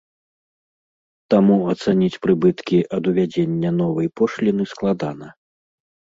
Таму 1.33 1.57
ацаніць 1.73 2.21
прыбыткі 2.23 2.77
ад 2.99 3.03
увядзення 3.13 3.69
новай 3.81 4.07
пошліны 4.23 4.63
складана. 4.75 5.27